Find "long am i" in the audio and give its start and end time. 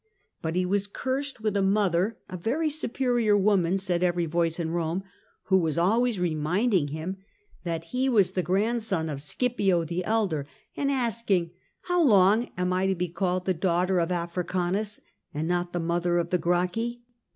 12.03-12.91